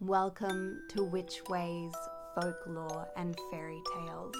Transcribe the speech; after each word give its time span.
Welcome 0.00 0.82
to 0.90 1.02
Witch 1.02 1.42
Ways 1.48 1.92
Folklore 2.32 3.08
and 3.16 3.36
Fairy 3.50 3.82
Tales. 3.96 4.36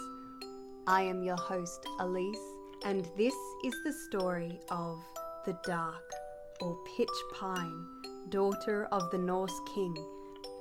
I 0.86 1.02
am 1.02 1.24
your 1.24 1.36
host, 1.36 1.84
Elise, 1.98 2.36
and 2.84 3.04
this 3.16 3.34
is 3.64 3.74
the 3.84 3.92
story 3.92 4.60
of 4.70 5.02
the 5.44 5.58
Dark, 5.64 6.08
or 6.60 6.78
Pitch 6.96 7.08
Pine, 7.34 7.86
daughter 8.28 8.86
of 8.92 9.10
the 9.10 9.18
Norse 9.18 9.60
king, 9.74 9.96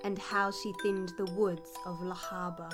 and 0.04 0.18
how 0.18 0.50
she 0.50 0.74
thinned 0.82 1.12
the 1.16 1.32
woods 1.34 1.70
of 1.86 2.00
Lochaber. 2.00 2.72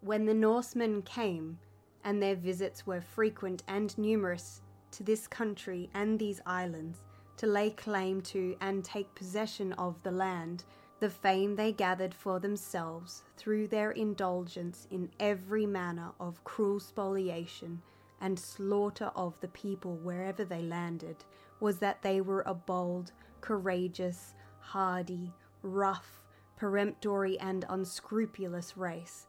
When 0.00 0.24
the 0.24 0.32
Norsemen 0.32 1.02
came, 1.02 1.58
and 2.02 2.22
their 2.22 2.34
visits 2.34 2.86
were 2.86 3.02
frequent 3.02 3.62
and 3.68 3.96
numerous 3.98 4.62
to 4.92 5.02
this 5.02 5.26
country 5.26 5.90
and 5.92 6.18
these 6.18 6.40
islands, 6.46 7.00
to 7.38 7.46
lay 7.46 7.70
claim 7.70 8.20
to 8.20 8.56
and 8.60 8.84
take 8.84 9.14
possession 9.14 9.72
of 9.74 10.02
the 10.02 10.10
land, 10.10 10.64
the 11.00 11.08
fame 11.08 11.54
they 11.54 11.72
gathered 11.72 12.12
for 12.12 12.40
themselves 12.40 13.22
through 13.36 13.68
their 13.68 13.92
indulgence 13.92 14.86
in 14.90 15.08
every 15.20 15.64
manner 15.64 16.10
of 16.20 16.42
cruel 16.44 16.80
spoliation 16.80 17.80
and 18.20 18.38
slaughter 18.38 19.12
of 19.14 19.38
the 19.40 19.48
people 19.48 19.96
wherever 19.98 20.44
they 20.44 20.62
landed, 20.62 21.16
was 21.60 21.78
that 21.78 22.02
they 22.02 22.20
were 22.20 22.42
a 22.46 22.54
bold, 22.54 23.12
courageous, 23.40 24.34
hardy, 24.58 25.32
rough, 25.62 26.20
peremptory, 26.56 27.38
and 27.38 27.64
unscrupulous 27.68 28.76
race. 28.76 29.28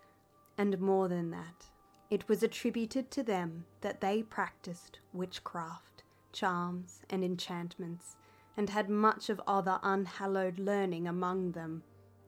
And 0.58 0.80
more 0.80 1.08
than 1.08 1.30
that, 1.30 1.70
it 2.10 2.28
was 2.28 2.42
attributed 2.42 3.12
to 3.12 3.22
them 3.22 3.66
that 3.82 4.02
they 4.02 4.24
practiced 4.24 5.00
witchcraft 5.14 5.89
charms, 6.32 7.02
and 7.10 7.24
enchantments, 7.24 8.16
and 8.58 8.70
had 8.70 8.90
much 8.90 9.30
of 9.30 9.42
other 9.48 9.80
unhallowed 9.84 10.60
learning 10.60 11.08
among 11.08 11.52
them. 11.52 11.84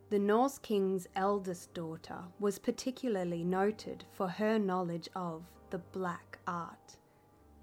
The 0.10 0.20
Norse 0.20 0.58
king's 0.58 1.08
eldest 1.16 1.74
daughter 1.74 2.24
was 2.40 2.60
particularly 2.60 3.44
noted 3.44 4.04
for 4.12 4.28
her 4.28 4.60
knowledge 4.60 5.10
of 5.16 5.44
the 5.70 5.78
black 5.78 6.40
art. 6.48 6.98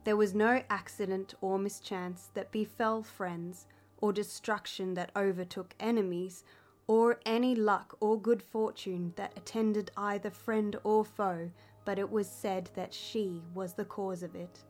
There 0.04 0.16
was 0.16 0.34
no 0.34 0.62
accident 0.70 1.34
or 1.40 1.58
mischance 1.58 2.30
that 2.34 2.50
befell 2.50 3.02
friends, 3.02 3.66
or 4.00 4.12
destruction 4.12 4.94
that 4.94 5.10
overtook 5.16 5.74
enemies, 5.80 6.44
or 6.86 7.20
any 7.26 7.54
luck 7.54 7.96
or 8.00 8.18
good 8.18 8.42
fortune 8.42 9.12
that 9.16 9.36
attended 9.36 9.90
either 9.96 10.30
friend 10.30 10.76
or 10.84 11.04
foe, 11.04 11.50
but 11.84 11.98
it 11.98 12.10
was 12.10 12.28
said 12.28 12.70
that 12.74 12.94
she 12.94 13.42
was 13.54 13.74
the 13.74 13.84
cause 13.84 14.22
of 14.22 14.34
it 14.34 14.64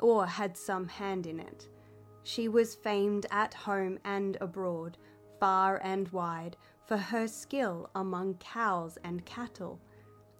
or 0.00 0.26
had 0.26 0.56
some 0.56 0.88
hand 0.88 1.26
in 1.26 1.40
it. 1.40 1.68
She 2.22 2.48
was 2.48 2.74
famed 2.74 3.26
at 3.30 3.52
home 3.54 3.98
and 4.04 4.36
abroad, 4.40 4.96
far 5.38 5.80
and 5.84 6.08
wide, 6.08 6.56
for 6.86 6.96
her 6.96 7.28
skill 7.28 7.90
among 7.94 8.34
cows 8.34 8.98
and 9.04 9.24
cattle. 9.24 9.80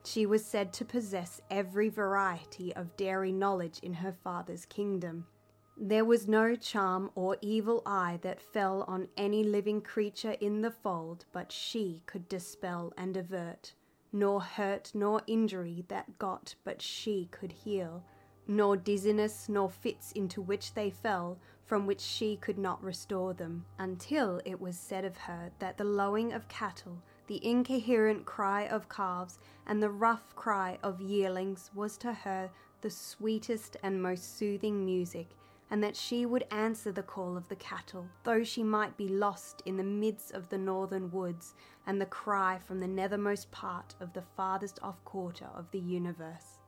She 0.04 0.26
was 0.26 0.44
said 0.44 0.72
to 0.74 0.84
possess 0.84 1.40
every 1.50 1.88
variety 1.88 2.74
of 2.74 2.96
dairy 2.96 3.32
knowledge 3.32 3.78
in 3.80 3.94
her 3.94 4.12
father's 4.12 4.66
kingdom. 4.66 5.26
There 5.76 6.04
was 6.04 6.28
no 6.28 6.54
charm 6.54 7.10
or 7.14 7.36
evil 7.40 7.82
eye 7.84 8.18
that 8.22 8.40
fell 8.40 8.82
on 8.82 9.08
any 9.16 9.42
living 9.42 9.80
creature 9.80 10.36
in 10.40 10.60
the 10.60 10.70
fold 10.70 11.24
but 11.32 11.50
she 11.50 12.02
could 12.06 12.28
dispel 12.28 12.92
and 12.96 13.16
avert, 13.16 13.74
nor 14.12 14.40
hurt 14.40 14.92
nor 14.94 15.22
injury 15.26 15.84
that 15.88 16.18
got 16.18 16.54
but 16.64 16.80
she 16.80 17.28
could 17.32 17.50
heal 17.50 18.04
nor 18.46 18.76
dizziness 18.76 19.48
nor 19.48 19.70
fits 19.70 20.12
into 20.12 20.42
which 20.42 20.74
they 20.74 20.90
fell, 20.90 21.38
from 21.64 21.86
which 21.86 22.00
she 22.00 22.36
could 22.36 22.58
not 22.58 22.82
restore 22.82 23.32
them, 23.32 23.64
until 23.78 24.40
it 24.44 24.60
was 24.60 24.78
said 24.78 25.04
of 25.04 25.16
her 25.16 25.50
that 25.58 25.78
the 25.78 25.84
lowing 25.84 26.32
of 26.32 26.48
cattle, 26.48 27.02
the 27.26 27.44
incoherent 27.44 28.26
cry 28.26 28.66
of 28.66 28.88
calves, 28.88 29.38
and 29.66 29.82
the 29.82 29.90
rough 29.90 30.34
cry 30.36 30.78
of 30.82 31.00
yearlings 31.00 31.70
was 31.74 31.96
to 31.96 32.12
her 32.12 32.50
the 32.82 32.90
sweetest 32.90 33.78
and 33.82 34.02
most 34.02 34.36
soothing 34.36 34.84
music, 34.84 35.28
and 35.70 35.82
that 35.82 35.96
she 35.96 36.26
would 36.26 36.44
answer 36.50 36.92
the 36.92 37.02
call 37.02 37.38
of 37.38 37.48
the 37.48 37.56
cattle, 37.56 38.06
though 38.24 38.44
she 38.44 38.62
might 38.62 38.94
be 38.98 39.08
lost 39.08 39.62
in 39.64 39.78
the 39.78 39.82
midst 39.82 40.32
of 40.32 40.50
the 40.50 40.58
northern 40.58 41.10
woods, 41.10 41.54
and 41.86 41.98
the 41.98 42.06
cry 42.06 42.58
from 42.58 42.80
the 42.80 42.86
nethermost 42.86 43.50
part 43.50 43.94
of 44.00 44.12
the 44.12 44.22
farthest 44.36 44.78
off 44.82 45.02
quarter 45.06 45.48
of 45.54 45.70
the 45.70 45.80
universe. 45.80 46.58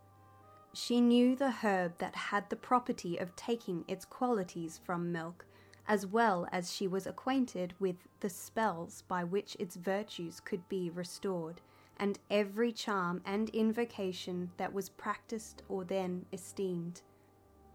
She 0.78 1.00
knew 1.00 1.34
the 1.34 1.50
herb 1.50 1.96
that 2.00 2.14
had 2.14 2.50
the 2.50 2.54
property 2.54 3.16
of 3.16 3.34
taking 3.34 3.86
its 3.88 4.04
qualities 4.04 4.76
from 4.76 5.10
milk, 5.10 5.46
as 5.88 6.06
well 6.06 6.46
as 6.52 6.70
she 6.70 6.86
was 6.86 7.06
acquainted 7.06 7.72
with 7.80 7.96
the 8.20 8.28
spells 8.28 9.00
by 9.08 9.24
which 9.24 9.56
its 9.58 9.76
virtues 9.76 10.38
could 10.38 10.68
be 10.68 10.90
restored, 10.90 11.62
and 11.96 12.18
every 12.30 12.72
charm 12.72 13.22
and 13.24 13.48
invocation 13.54 14.50
that 14.58 14.74
was 14.74 14.90
practiced 14.90 15.62
or 15.66 15.82
then 15.82 16.26
esteemed. 16.30 17.00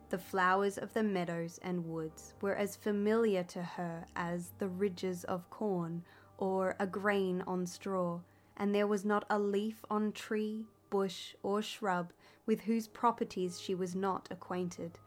The 0.10 0.20
flowers 0.20 0.78
of 0.78 0.94
the 0.94 1.02
meadows 1.02 1.60
and 1.64 1.88
woods 1.88 2.36
were 2.40 2.56
as 2.56 2.76
familiar 2.76 3.42
to 3.46 3.64
her 3.64 4.06
as 4.16 4.52
the 4.60 4.70
ridges 4.70 5.24
of 5.24 5.50
corn 5.50 6.04
or 6.38 6.76
a 6.80 6.86
grain 6.86 7.42
on 7.48 7.66
straw, 7.66 8.20
and 8.56 8.76
there 8.76 8.86
was 8.86 9.04
not 9.04 9.26
a 9.28 9.40
leaf 9.40 9.84
on 9.90 10.12
tree, 10.12 10.68
bush, 10.92 11.34
or 11.42 11.64
shrub 11.64 12.14
with 12.46 12.62
whose 12.62 12.88
properties 12.88 13.60
she 13.60 13.74
was 13.74 13.96
not 13.96 14.28
acquainted. 14.30 15.00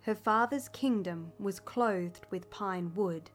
Her 0.00 0.14
father's 0.14 0.68
kingdom 0.70 1.32
was 1.38 1.60
clothed 1.60 2.24
with 2.30 2.48
pine 2.48 2.94
wood, 2.94 3.30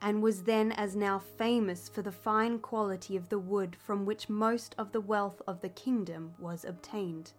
and 0.00 0.22
was 0.22 0.42
then 0.42 0.72
as 0.72 0.96
now 0.96 1.18
famous 1.18 1.88
for 1.88 2.02
the 2.02 2.10
fine 2.10 2.58
quality 2.58 3.16
of 3.16 3.28
the 3.28 3.38
wood 3.38 3.76
from 3.76 4.06
which 4.06 4.28
most 4.28 4.74
of 4.78 4.90
the 4.90 5.00
wealth 5.00 5.40
of 5.46 5.60
the 5.60 5.68
kingdom 5.68 6.34
was 6.38 6.64
obtained. 6.64 7.32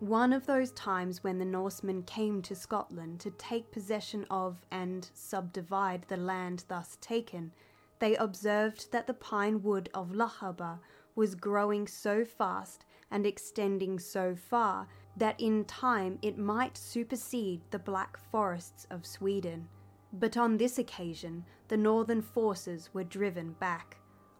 One 0.00 0.32
of 0.32 0.46
those 0.46 0.72
times 0.72 1.22
when 1.22 1.38
the 1.38 1.44
Norsemen 1.44 2.02
came 2.02 2.42
to 2.42 2.56
Scotland 2.56 3.20
to 3.20 3.30
take 3.30 3.70
possession 3.70 4.26
of 4.30 4.56
and 4.72 5.08
subdivide 5.14 6.04
the 6.08 6.16
land 6.16 6.64
thus 6.66 6.98
taken, 7.00 7.52
they 8.00 8.16
observed 8.16 8.90
that 8.90 9.06
the 9.06 9.14
pine 9.14 9.62
wood 9.62 9.88
of 9.94 10.10
Lochaber 10.10 10.80
was 11.14 11.34
growing 11.34 11.86
so 11.86 12.24
fast 12.24 12.84
and 13.10 13.26
extending 13.26 13.98
so 13.98 14.34
far 14.34 14.88
that 15.16 15.40
in 15.40 15.64
time 15.64 16.18
it 16.22 16.38
might 16.38 16.76
supersede 16.76 17.60
the 17.70 17.78
black 17.78 18.18
forests 18.30 18.86
of 18.90 19.06
Sweden. 19.06 19.68
But 20.12 20.36
on 20.36 20.56
this 20.56 20.78
occasion, 20.78 21.44
the 21.68 21.76
northern 21.76 22.22
forces 22.22 22.90
were 22.92 23.04
driven 23.04 23.52
back. 23.52 23.96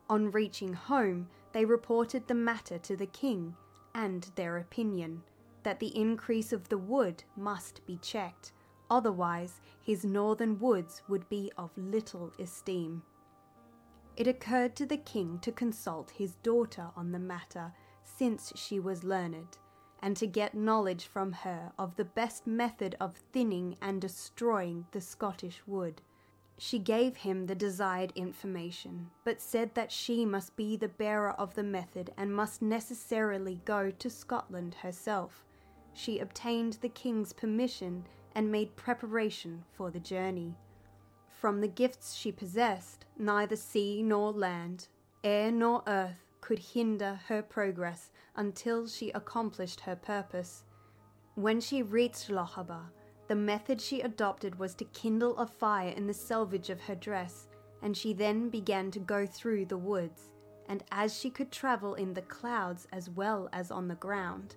On 0.08 0.30
reaching 0.30 0.74
home, 0.74 1.28
they 1.52 1.64
reported 1.64 2.26
the 2.26 2.34
matter 2.34 2.78
to 2.78 2.96
the 2.96 3.06
king 3.06 3.54
and 3.94 4.30
their 4.34 4.58
opinion 4.58 5.22
that 5.62 5.80
the 5.80 5.96
increase 5.96 6.52
of 6.52 6.68
the 6.68 6.78
wood 6.78 7.22
must 7.36 7.84
be 7.86 7.96
checked, 7.98 8.52
otherwise, 8.90 9.60
his 9.80 10.04
northern 10.04 10.58
woods 10.58 11.02
would 11.08 11.28
be 11.28 11.52
of 11.56 11.70
little 11.76 12.32
esteem. 12.38 13.02
It 14.16 14.26
occurred 14.26 14.76
to 14.76 14.86
the 14.86 14.98
king 14.98 15.38
to 15.40 15.52
consult 15.52 16.10
his 16.10 16.36
daughter 16.36 16.90
on 16.96 17.12
the 17.12 17.18
matter, 17.18 17.72
since 18.02 18.52
she 18.54 18.78
was 18.78 19.04
learned, 19.04 19.56
and 20.00 20.16
to 20.18 20.26
get 20.26 20.54
knowledge 20.54 21.06
from 21.06 21.32
her 21.32 21.72
of 21.78 21.96
the 21.96 22.04
best 22.04 22.46
method 22.46 22.94
of 23.00 23.16
thinning 23.32 23.76
and 23.80 24.00
destroying 24.00 24.86
the 24.92 25.00
Scottish 25.00 25.62
wood. 25.66 26.02
She 26.58 26.78
gave 26.78 27.16
him 27.16 27.46
the 27.46 27.54
desired 27.54 28.12
information, 28.14 29.10
but 29.24 29.40
said 29.40 29.74
that 29.74 29.90
she 29.90 30.26
must 30.26 30.54
be 30.56 30.76
the 30.76 30.88
bearer 30.88 31.30
of 31.32 31.54
the 31.54 31.62
method 31.62 32.12
and 32.16 32.34
must 32.34 32.60
necessarily 32.60 33.60
go 33.64 33.90
to 33.90 34.10
Scotland 34.10 34.74
herself. 34.74 35.44
She 35.94 36.18
obtained 36.18 36.74
the 36.74 36.88
king's 36.90 37.32
permission 37.32 38.06
and 38.34 38.52
made 38.52 38.76
preparation 38.76 39.64
for 39.72 39.90
the 39.90 40.00
journey. 40.00 40.54
From 41.42 41.60
the 41.60 41.66
gifts 41.66 42.14
she 42.14 42.30
possessed, 42.30 43.04
neither 43.18 43.56
sea 43.56 44.00
nor 44.00 44.30
land, 44.30 44.86
air 45.24 45.50
nor 45.50 45.82
earth 45.88 46.24
could 46.40 46.60
hinder 46.60 47.18
her 47.26 47.42
progress 47.42 48.12
until 48.36 48.86
she 48.86 49.10
accomplished 49.10 49.80
her 49.80 49.96
purpose. 49.96 50.62
When 51.34 51.60
she 51.60 51.82
reached 51.82 52.30
Lochaber, 52.30 52.84
the 53.26 53.34
method 53.34 53.80
she 53.80 54.02
adopted 54.02 54.60
was 54.60 54.76
to 54.76 54.84
kindle 54.84 55.36
a 55.36 55.48
fire 55.48 55.88
in 55.88 56.06
the 56.06 56.14
selvage 56.14 56.70
of 56.70 56.80
her 56.82 56.94
dress, 56.94 57.48
and 57.82 57.96
she 57.96 58.12
then 58.12 58.48
began 58.48 58.92
to 58.92 59.00
go 59.00 59.26
through 59.26 59.66
the 59.66 59.76
woods. 59.76 60.30
And 60.68 60.84
as 60.92 61.18
she 61.18 61.28
could 61.28 61.50
travel 61.50 61.94
in 61.94 62.14
the 62.14 62.22
clouds 62.22 62.86
as 62.92 63.10
well 63.10 63.48
as 63.52 63.72
on 63.72 63.88
the 63.88 63.96
ground, 63.96 64.54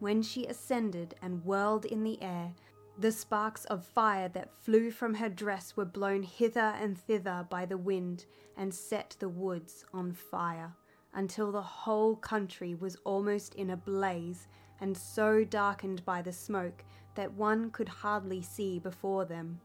when 0.00 0.20
she 0.20 0.44
ascended 0.44 1.14
and 1.22 1.46
whirled 1.46 1.86
in 1.86 2.04
the 2.04 2.22
air, 2.22 2.52
the 2.98 3.12
sparks 3.12 3.64
of 3.66 3.84
fire 3.84 4.28
that 4.28 4.52
flew 4.62 4.90
from 4.90 5.14
her 5.14 5.28
dress 5.28 5.76
were 5.76 5.84
blown 5.84 6.22
hither 6.22 6.74
and 6.80 6.96
thither 6.96 7.46
by 7.50 7.66
the 7.66 7.76
wind 7.76 8.24
and 8.56 8.74
set 8.74 9.14
the 9.18 9.28
woods 9.28 9.84
on 9.92 10.12
fire, 10.12 10.74
until 11.14 11.52
the 11.52 11.62
whole 11.62 12.16
country 12.16 12.74
was 12.74 12.96
almost 13.04 13.54
in 13.54 13.70
a 13.70 13.76
blaze 13.76 14.48
and 14.80 14.96
so 14.96 15.44
darkened 15.44 16.04
by 16.04 16.22
the 16.22 16.32
smoke 16.32 16.84
that 17.14 17.32
one 17.32 17.70
could 17.70 17.88
hardly 17.88 18.42
see 18.42 18.78
before 18.78 19.24
them. 19.24 19.60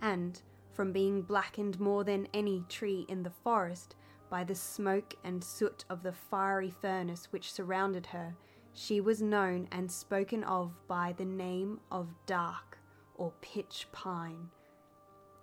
and, 0.00 0.42
from 0.72 0.92
being 0.92 1.22
blackened 1.22 1.78
more 1.78 2.02
than 2.02 2.26
any 2.32 2.64
tree 2.68 3.04
in 3.08 3.22
the 3.22 3.30
forest 3.30 3.94
by 4.30 4.42
the 4.42 4.54
smoke 4.54 5.14
and 5.22 5.44
soot 5.44 5.84
of 5.90 6.02
the 6.02 6.12
fiery 6.12 6.70
furnace 6.70 7.30
which 7.30 7.52
surrounded 7.52 8.06
her, 8.06 8.34
she 8.74 9.00
was 9.00 9.22
known 9.22 9.68
and 9.70 9.90
spoken 9.90 10.44
of 10.44 10.72
by 10.86 11.14
the 11.16 11.24
name 11.24 11.80
of 11.90 12.08
Dark 12.26 12.78
or 13.14 13.32
Pitch 13.40 13.86
Pine. 13.92 14.48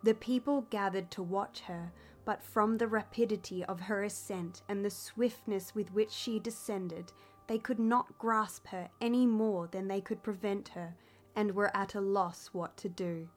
The 0.04 0.14
people 0.14 0.62
gathered 0.70 1.12
to 1.12 1.24
watch 1.24 1.62
her, 1.62 1.92
but 2.26 2.42
from 2.42 2.78
the 2.78 2.88
rapidity 2.88 3.64
of 3.66 3.82
her 3.82 4.04
ascent 4.04 4.62
and 4.70 4.84
the 4.84 4.90
swiftness 4.90 5.76
with 5.76 5.94
which 5.94 6.12
she 6.12 6.40
descended, 6.40 7.12
they 7.48 7.58
could 7.58 7.80
not 7.80 8.18
grasp 8.18 8.68
her 8.68 8.90
any 9.02 9.26
more 9.26 9.68
than 9.68 9.88
they 9.88 10.02
could 10.02 10.24
prevent 10.24 10.70
her, 10.70 10.96
and 11.36 11.56
were 11.56 11.76
at 11.76 11.96
a 11.96 12.02
loss 12.02 12.48
what 12.54 12.78
to 12.78 12.90
do. 12.90 13.30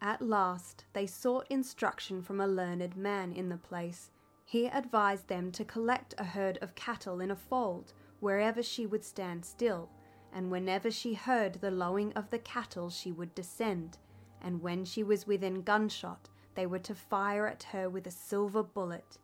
At 0.00 0.20
last 0.20 0.84
they 0.92 1.06
sought 1.06 1.46
instruction 1.48 2.22
from 2.22 2.40
a 2.40 2.46
learned 2.46 2.96
man 2.96 3.32
in 3.32 3.48
the 3.48 3.56
place. 3.56 4.10
He 4.44 4.66
advised 4.66 5.28
them 5.28 5.52
to 5.52 5.64
collect 5.64 6.14
a 6.18 6.24
herd 6.24 6.58
of 6.58 6.74
cattle 6.74 7.20
in 7.20 7.30
a 7.30 7.36
fold, 7.36 7.92
wherever 8.22 8.62
she 8.62 8.86
would 8.86 9.04
stand 9.04 9.44
still, 9.44 9.88
and 10.32 10.48
whenever 10.48 10.92
she 10.92 11.12
heard 11.12 11.54
the 11.54 11.70
lowing 11.72 12.12
of 12.12 12.30
the 12.30 12.38
cattle 12.38 12.88
she 12.88 13.10
would 13.10 13.34
descend, 13.34 13.98
and 14.40 14.62
when 14.62 14.84
she 14.84 15.02
was 15.02 15.26
within 15.26 15.60
gunshot, 15.62 16.28
they 16.54 16.64
were 16.64 16.78
to 16.78 16.94
fire 16.94 17.48
at 17.48 17.64
her 17.64 17.90
with 17.90 18.06
a 18.06 18.10
silver 18.12 18.62
bullet, 18.62 19.18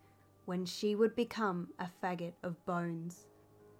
when 0.47 0.67
she 0.67 0.97
would 0.97 1.15
become 1.15 1.69
a 1.79 1.89
faggot 2.03 2.33
of 2.43 2.65
bones. 2.67 3.29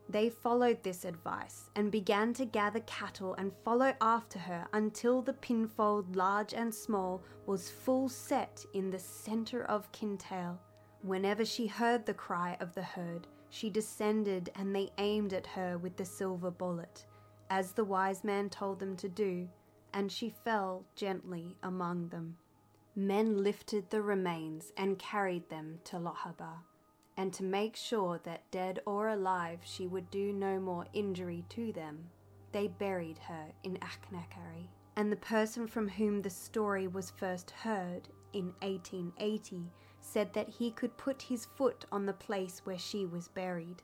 They 0.09 0.31
followed 0.31 0.85
this 0.85 1.05
advice 1.05 1.69
and 1.75 1.91
began 1.91 2.33
to 2.35 2.45
gather 2.45 2.81
cattle 2.81 3.35
and 3.35 3.53
follow 3.65 3.95
after 4.01 4.39
her 4.39 4.69
until 4.73 5.21
the 5.21 5.33
pinfold, 5.33 6.15
large 6.15 6.55
and 6.55 6.73
small, 6.73 7.23
was 7.45 7.71
full 7.71 8.09
set 8.09 8.65
in 8.73 8.89
the 8.89 9.01
centre 9.01 9.65
of 9.65 9.91
Kintail. 9.91 10.61
Whenever 11.03 11.45
she 11.45 11.67
heard 11.67 12.07
the 12.07 12.15
cry 12.15 12.57
of 12.61 12.73
the 12.75 12.83
herd, 12.83 13.27
she 13.51 13.71
descended 13.71 14.51
and 14.55 14.75
they 14.75 14.91
aimed 14.99 15.33
at 15.33 15.47
her 15.47 15.79
with 15.79 15.97
the 15.97 16.05
silver 16.05 16.51
bullet, 16.51 17.07
as 17.51 17.73
the 17.73 17.85
wise 17.85 18.25
man 18.25 18.51
told 18.51 18.79
them 18.79 18.97
to 18.97 19.09
do, 19.09 19.49
and 19.93 20.13
she 20.13 20.31
fell 20.45 20.85
gently 20.95 21.57
among 21.63 22.09
them. 22.09 22.37
Men 22.95 23.43
lifted 23.43 23.91
the 23.91 24.03
remains 24.03 24.73
and 24.77 24.99
carried 24.99 25.49
them 25.49 25.81
to 25.85 25.97
Lochaber 25.97 26.59
and 27.19 27.33
to 27.33 27.43
make 27.43 27.75
sure 27.75 28.21
that 28.23 28.49
dead 28.53 28.79
or 28.87 29.09
alive 29.09 29.59
she 29.65 29.89
would 29.89 30.09
do 30.09 30.33
no 30.33 30.61
more 30.61 30.87
injury 30.93 31.45
to 31.49 31.73
them, 31.73 31.99
they 32.53 32.69
buried 32.69 33.19
her 33.19 33.47
in 33.65 33.77
Achnacarry. 33.79 34.69
And 34.95 35.11
the 35.11 35.17
person 35.17 35.67
from 35.67 35.89
whom 35.89 36.23
the 36.23 36.31
story 36.31 36.87
was 36.87 37.11
first 37.11 37.51
heard 37.51 38.09
in 38.33 38.55
1880 38.63 39.65
said 40.01 40.33
that 40.33 40.49
he 40.49 40.71
could 40.71 40.97
put 40.97 41.23
his 41.23 41.47
foot 41.47 41.85
on 41.93 42.07
the 42.07 42.13
place 42.13 42.61
where 42.65 42.79
she 42.79 43.07
was 43.07 43.29
buried. 43.29 43.83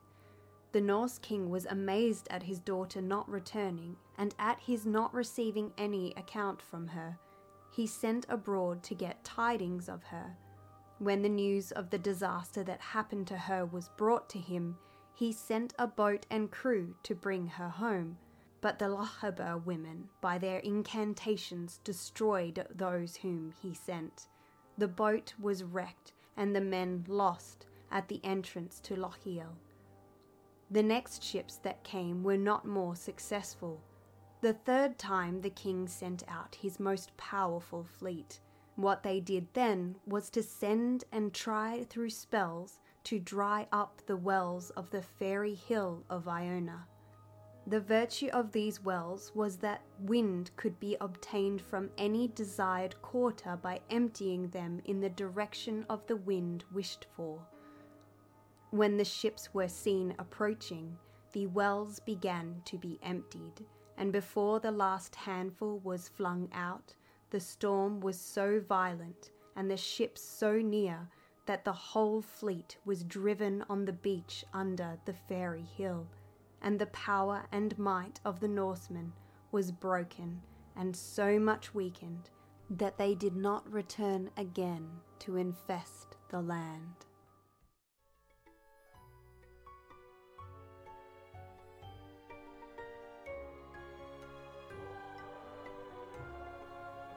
The 0.72 0.80
Norse 0.80 1.18
king 1.18 1.50
was 1.50 1.66
amazed 1.66 2.26
at 2.30 2.42
his 2.42 2.58
daughter 2.58 3.00
not 3.00 3.28
returning 3.28 3.96
and 4.18 4.34
at 4.38 4.60
his 4.60 4.86
not 4.86 5.14
receiving 5.14 5.72
any 5.78 6.12
account 6.16 6.60
from 6.60 6.88
her. 6.88 7.18
He 7.70 7.86
sent 7.86 8.26
abroad 8.28 8.82
to 8.84 8.94
get 8.94 9.24
tidings 9.24 9.88
of 9.88 10.02
her 10.04 10.36
when 10.98 11.22
the 11.22 11.28
news 11.28 11.72
of 11.72 11.90
the 11.90 11.98
disaster 11.98 12.62
that 12.64 12.80
happened 12.80 13.26
to 13.26 13.36
her 13.36 13.66
was 13.66 13.90
brought 13.96 14.28
to 14.30 14.38
him, 14.38 14.76
he 15.12 15.32
sent 15.32 15.74
a 15.78 15.86
boat 15.86 16.24
and 16.30 16.50
crew 16.50 16.94
to 17.02 17.14
bring 17.14 17.46
her 17.46 17.68
home. 17.68 18.16
But 18.60 18.78
the 18.78 18.86
Lochaber 18.86 19.62
women, 19.64 20.08
by 20.20 20.38
their 20.38 20.60
incantations, 20.60 21.80
destroyed 21.84 22.66
those 22.74 23.16
whom 23.16 23.52
he 23.60 23.74
sent. 23.74 24.28
The 24.76 24.88
boat 24.88 25.34
was 25.40 25.62
wrecked, 25.62 26.12
and 26.36 26.54
the 26.54 26.60
men 26.60 27.04
lost 27.08 27.66
at 27.90 28.08
the 28.08 28.20
entrance 28.24 28.80
to 28.80 28.96
Lochiel. 28.96 29.56
The 30.70 30.82
next 30.82 31.22
ships 31.22 31.56
that 31.58 31.84
came 31.84 32.24
were 32.24 32.36
not 32.36 32.66
more 32.66 32.96
successful. 32.96 33.80
The 34.40 34.54
third 34.54 34.98
time 34.98 35.40
the 35.40 35.50
king 35.50 35.86
sent 35.86 36.24
out 36.26 36.56
his 36.56 36.80
most 36.80 37.16
powerful 37.16 37.84
fleet. 37.84 38.40
What 38.76 39.02
they 39.02 39.20
did 39.20 39.46
then 39.54 39.96
was 40.06 40.30
to 40.30 40.42
send 40.42 41.04
and 41.12 41.32
try 41.32 41.84
through 41.84 42.10
spells 42.10 42.80
to 43.04 43.20
dry 43.20 43.68
up 43.70 44.02
the 44.06 44.16
wells 44.16 44.70
of 44.70 44.90
the 44.90 45.02
fairy 45.02 45.54
hill 45.54 46.04
of 46.10 46.26
Iona. 46.26 46.86
The 47.66 47.80
virtue 47.80 48.28
of 48.28 48.52
these 48.52 48.84
wells 48.84 49.32
was 49.34 49.56
that 49.58 49.80
wind 50.00 50.50
could 50.56 50.78
be 50.78 50.98
obtained 51.00 51.62
from 51.62 51.90
any 51.96 52.28
desired 52.28 53.00
quarter 53.00 53.56
by 53.56 53.80
emptying 53.88 54.48
them 54.50 54.82
in 54.84 55.00
the 55.00 55.08
direction 55.08 55.86
of 55.88 56.06
the 56.06 56.16
wind 56.16 56.64
wished 56.72 57.06
for. 57.16 57.40
When 58.70 58.98
the 58.98 59.04
ships 59.04 59.54
were 59.54 59.68
seen 59.68 60.14
approaching, 60.18 60.98
the 61.32 61.46
wells 61.46 62.00
began 62.00 62.60
to 62.66 62.76
be 62.76 62.98
emptied, 63.02 63.64
and 63.96 64.12
before 64.12 64.60
the 64.60 64.70
last 64.70 65.14
handful 65.14 65.78
was 65.78 66.08
flung 66.08 66.50
out, 66.52 66.94
the 67.30 67.40
storm 67.40 68.00
was 68.00 68.20
so 68.20 68.60
violent 68.60 69.30
and 69.56 69.70
the 69.70 69.76
ships 69.76 70.20
so 70.20 70.58
near 70.58 71.08
that 71.46 71.64
the 71.64 71.72
whole 71.72 72.20
fleet 72.20 72.76
was 72.84 73.04
driven 73.04 73.64
on 73.70 73.84
the 73.84 73.92
beach 73.92 74.44
under 74.52 74.98
the 75.06 75.14
fairy 75.14 75.66
hill, 75.76 76.06
and 76.64 76.78
the 76.78 76.86
power 76.86 77.44
and 77.52 77.78
might 77.78 78.18
of 78.24 78.40
the 78.40 78.48
Norsemen 78.48 79.12
was 79.52 79.70
broken 79.70 80.40
and 80.74 80.96
so 80.96 81.38
much 81.38 81.74
weakened 81.74 82.30
that 82.70 82.96
they 82.96 83.14
did 83.14 83.36
not 83.36 83.70
return 83.70 84.30
again 84.38 84.88
to 85.20 85.36
infest 85.36 86.16
the 86.30 86.40
land. 86.40 86.80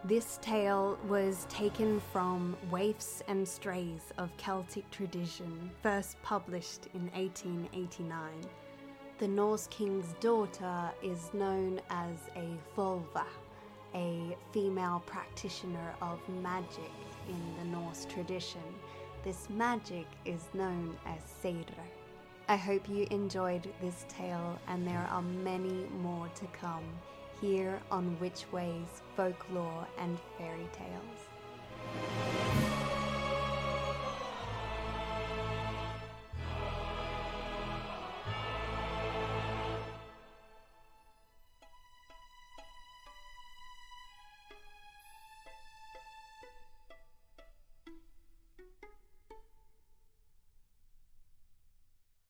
This 0.04 0.40
tale 0.42 0.98
was 1.08 1.46
taken 1.50 2.02
from 2.14 2.56
Waifs 2.70 3.22
and 3.28 3.48
Strays 3.48 4.14
of 4.18 4.36
Celtic 4.38 4.90
Tradition, 4.92 5.70
first 5.82 6.22
published 6.22 6.88
in 6.94 7.10
1889. 7.12 8.32
The 9.20 9.28
Norse 9.28 9.66
king's 9.72 10.14
daughter 10.20 10.92
is 11.02 11.34
known 11.34 11.82
as 11.90 12.18
a 12.36 12.46
Volva, 12.76 13.26
a 13.96 14.38
female 14.52 15.02
practitioner 15.08 15.96
of 16.04 16.20
magic 16.44 16.92
in 17.28 17.42
the 17.58 17.66
Norse 17.80 18.06
tradition. 18.06 18.62
This 19.24 19.50
magic 19.50 20.06
is 20.24 20.42
known 20.54 20.96
as 21.08 21.24
Seidr. 21.44 21.66
I 22.48 22.58
hope 22.58 22.88
you 22.88 23.08
enjoyed 23.10 23.68
this 23.82 24.06
tale, 24.08 24.60
and 24.68 24.86
there 24.86 25.08
are 25.10 25.24
many 25.24 25.88
more 26.00 26.30
to 26.36 26.46
come 26.48 26.86
here 27.42 27.80
on 27.90 28.20
Witch 28.20 28.46
Ways 28.52 29.02
Folklore 29.16 29.88
and 29.98 30.20
Fairy 30.38 30.70
Tales. 30.74 32.67